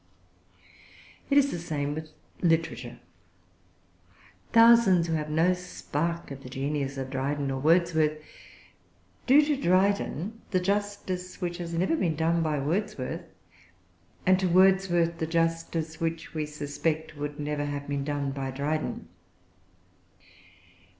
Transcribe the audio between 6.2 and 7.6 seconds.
of the genius of Dryden or